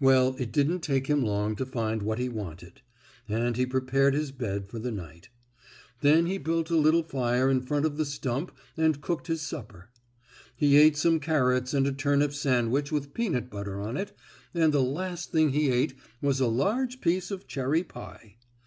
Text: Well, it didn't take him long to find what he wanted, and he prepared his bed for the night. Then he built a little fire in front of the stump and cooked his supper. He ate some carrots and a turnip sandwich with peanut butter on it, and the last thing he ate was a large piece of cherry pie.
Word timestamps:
Well, 0.00 0.34
it 0.38 0.50
didn't 0.50 0.80
take 0.80 1.08
him 1.08 1.20
long 1.22 1.54
to 1.56 1.66
find 1.66 2.00
what 2.00 2.18
he 2.18 2.30
wanted, 2.30 2.80
and 3.28 3.54
he 3.54 3.66
prepared 3.66 4.14
his 4.14 4.32
bed 4.32 4.66
for 4.66 4.78
the 4.78 4.90
night. 4.90 5.28
Then 6.00 6.24
he 6.24 6.38
built 6.38 6.70
a 6.70 6.74
little 6.76 7.02
fire 7.02 7.50
in 7.50 7.60
front 7.60 7.84
of 7.84 7.98
the 7.98 8.06
stump 8.06 8.50
and 8.78 9.02
cooked 9.02 9.26
his 9.26 9.42
supper. 9.42 9.90
He 10.56 10.78
ate 10.78 10.96
some 10.96 11.20
carrots 11.20 11.74
and 11.74 11.86
a 11.86 11.92
turnip 11.92 12.32
sandwich 12.32 12.90
with 12.90 13.12
peanut 13.12 13.50
butter 13.50 13.78
on 13.78 13.98
it, 13.98 14.16
and 14.54 14.72
the 14.72 14.82
last 14.82 15.32
thing 15.32 15.50
he 15.50 15.68
ate 15.70 15.92
was 16.22 16.40
a 16.40 16.46
large 16.46 17.02
piece 17.02 17.30
of 17.30 17.46
cherry 17.46 17.82
pie. 17.82 18.36